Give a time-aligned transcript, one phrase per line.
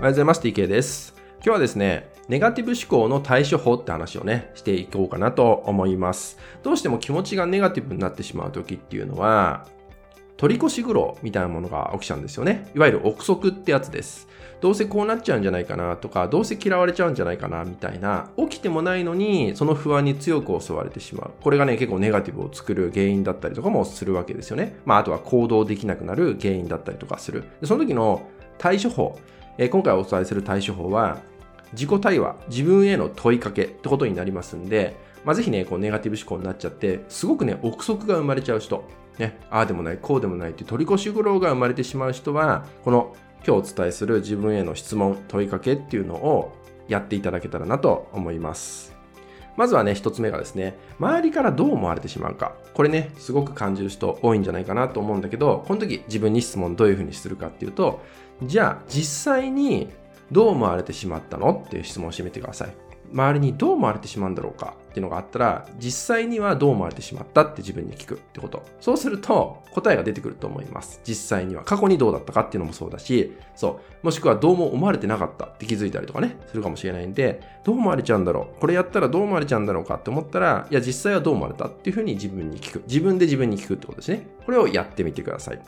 [0.00, 0.40] おはようございます。
[0.40, 1.12] TK です。
[1.34, 6.38] 今日はですね、ネガティブ思考の対処法って話をね、していこうかなと思います。
[6.62, 9.66] どうしても気持ちがネガティブになってしまう時っていうのは、
[10.38, 12.70] 取り越し苦労みたいなものが起きちゃうんですよね。
[12.74, 14.26] いわゆる憶測ってやつです。
[14.62, 21.30] どうせこうなっちゃうんじゃないかなとか、どうせ嫌われちゃうんじゃないかなみたいな、起きてもないのに、その不安に強く襲われてしまう。
[21.42, 24.76] これがね、結構ネガティブを作る原因だったりとかもするわけですよね。
[24.86, 27.44] まあ、あとは行動できなくなる原因だったりとかする。
[27.60, 28.22] でその時の
[28.56, 29.18] 対処法。
[29.60, 31.18] え、今回お伝えする対処法は、
[31.74, 38.82] 自己対話、自分への問いかけってことになりますんで、まあ、ぜひね、こうネガティブ思考になっちゃって、すごくね、憶測が生まれちゃう人、
[39.18, 43.14] ね、ああでもない、こうでもないって取り越し苦労が生まれてしまう人は、この
[43.46, 46.56] 今日お伝えする自分への質問、問いかけっていうのを
[46.88, 48.99] やっていただけたらなと思います。
[49.60, 52.54] まずはね、一つ目がですね、周りからどう思われてしまうか。
[52.72, 58.00] これね、すごく感じる人多いんじゃないかなと思うんだけど、この時自分に質問どういうふうにするかっていうと、
[58.42, 59.90] じゃあ実際に
[60.32, 61.62] どう思われてしまったの？
[61.66, 62.74] っていう質問をしてみてください。
[63.12, 68.62] 周りにどう思われてしまうんだろうかっていうのがあったら、実際にはどう思われてしまったって自分に聞くってこと。
[68.80, 71.00] そうすると答えが出てくると思います。
[71.04, 71.64] 実際には。
[71.64, 74.06] 過去にどうだったかっていうのもそうだし、そう。
[74.06, 82.82] もしくはどうも思われてなかったって気づいたりとかね、するかもしれないんで、どう思われちゃうんだろうこれやったらどう思われちゃうんだろうかって思ったら、いや、実際はどう思われたっていうふうに自分に聞く。
[82.86, 84.26] 自分で自分に聞くってことですね。
[84.44, 85.60] これをやってみてください。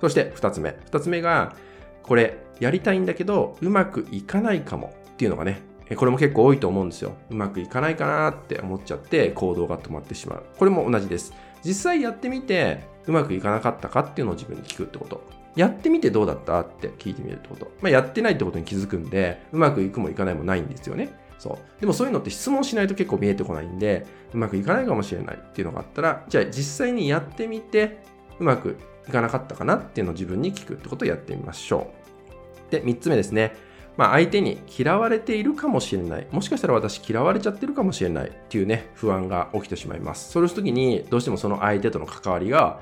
[0.00, 0.76] そして二つ目。
[0.86, 1.54] 二つ目が、
[2.02, 5.60] これやりたいんだけど、うまくいかないかもっていうのがね、
[5.96, 7.16] これも結構多いと思うんですよ。
[7.30, 10.44] うまくいかないかなって思っちゃって行動が止まってしまう。
[10.58, 11.32] これも同じです。
[11.64, 15.22] 実際やってみてうまくいかなかったかっていうのを自分に聞くってこと。
[15.56, 17.70] やってみてどうだったって聞いてみるってこと。
[17.80, 21.08] まあ、やってないってことに気づくんで、うまくいくもいかないもないんですよね。
[21.38, 21.80] そう。
[21.80, 28.02] でもそういうのって質問しないと結構見えてこないんで、うまくいかないかもしれないっていうのがあったら、じゃあ実際にやってみて、
[28.38, 28.76] うまく
[29.08, 31.90] いかなかったかなっていうのを自分に聞くってことをやってみましょ
[32.68, 32.72] う。
[32.72, 33.56] で、3つ目ですね。
[34.00, 36.26] まあ、相手に嫌われているかもしれない。
[36.30, 40.30] もしかしたら私嫌われちゃってるかもしれないっていうね、不安が起きてしまいます。
[40.30, 42.80] それをするときに、どうしてもその相手との関わりが、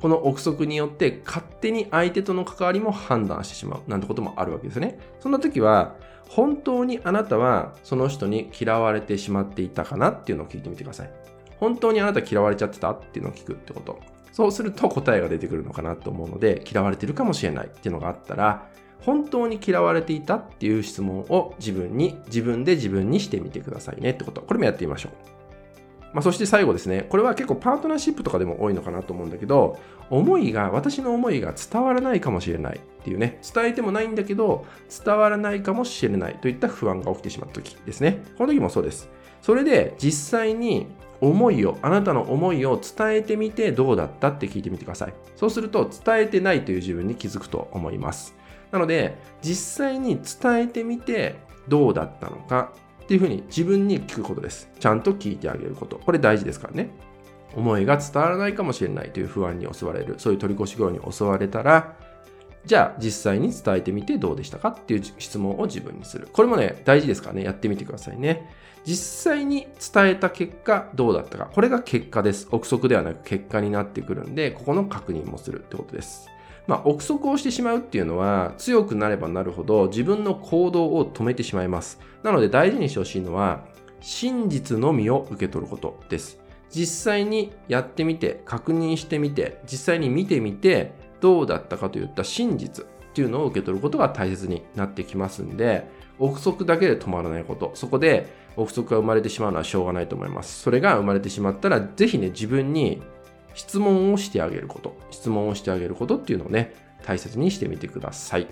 [0.00, 5.00] この憶測によって勝手に相手との関わりも判断してしまうなんてこともあるわけですね。
[5.18, 5.96] そんな時は、
[6.28, 11.10] 本当にあなたはその人に嫌われてしまっていたかなっていうのを聞いてみてください。
[11.58, 13.98] 本当にあなた嫌われちゃってたっていうのを聞くってこと。
[14.30, 24.40] そうすると答えが出てくるのかなと思うので、嫌われてるかもしれないっていうのがあったら、本当に嫌われていたっていう質問を自分に、自分で自分にしてみてくださいねってこと。
[24.42, 25.30] これもやってみましょう。
[26.12, 29.78] まあ、そして最後ですね、これは結構パートナーシップとかでも多いのかなと思うんだけど、
[30.10, 34.66] 思いが、私の思いが伝わらないかもしれないっていうね、伝えてもないんだけど、
[35.04, 38.22] 伝わらないかもしれないといった不安が起きてしまった時ですね。
[38.36, 39.08] この時もそうです。
[39.40, 40.88] それで実際に
[41.20, 45.14] 思いを、あなたの思いを伝えてみてどうだったって聞いてみてください。
[45.36, 48.34] そうすると伝えてないという自分に気づくと思います。
[48.72, 51.36] なので、実際に伝えてみて
[51.68, 52.72] どうだったのか
[53.02, 54.70] っていうふうに自分に聞くことです。
[54.78, 55.98] ちゃんと聞いてあげること。
[55.98, 56.90] これ大事ですからね。
[57.56, 60.14] 思いが伝わらないかもしれないという不安に襲われる。
[60.18, 61.96] そういう取り越し苦労に襲われたら、
[62.64, 66.28] じゃあ実際に伝えてみてどうでしたかっていう質問を自分にする。
[66.32, 68.48] これもね、大事ですからね、やってみてくださいね。
[68.84, 71.50] 実際に伝えた結果どうだったか。
[71.52, 72.48] これが結果です。
[72.50, 76.28] 憶測ではなく結果になってくるんで、ここの確認もするってことです。
[76.70, 81.98] まあ、憶測をしてしまうっていうのは強くなればなるほど自分の行動を止めてしまいます。
[82.22, 83.64] なので大事にしてほしいのは
[84.00, 86.38] 真実のみを受け取ることです。
[86.70, 103.02] 実際にやってみて確認してみて実際に見てみてどうだったかといった真実っていうのを受け取ることが大切になってきますんで憶測だけで止まらないことそこで憶測が生まれてしまうのはしょうがないと思いますそれが生まれてしまったらぜひね自分に
[103.54, 106.74] 質問をしてあげること、質問をしてあげることっていうのをね、
[107.04, 108.46] 大切にしてみてください。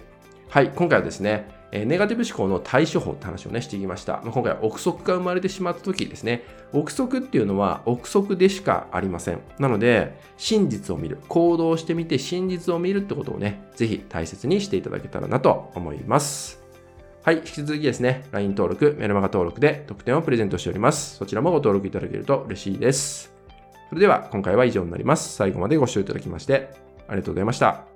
[0.48, 4.22] はい、今回はですね、えネガティブ思考の対処法って話をね、してきました。
[4.25, 6.42] ま、今回は憶測が生まれてしまった時ですね、
[6.72, 9.41] 憶測っていうのは憶測でしかありません。
[9.59, 16.62] なので、真実を見る、行動してみて真実を見るってことをね、ぜひ大切にしていただけたらなと思います。
[17.22, 21.16] はい、引き続きですね、LINE 登録、メルマガ登録で特典をプレゼントしております。
[21.16, 23.37] そちらもご登録いただけると嬉しいです。
[23.88, 25.34] それでは今回は以上になります。
[25.34, 26.70] 最後までご視聴いただきまして
[27.08, 27.87] ありがとうございました。